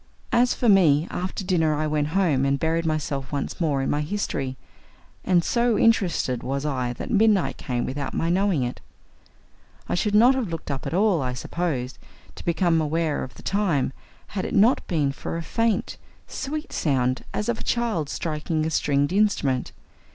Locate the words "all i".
10.95-11.33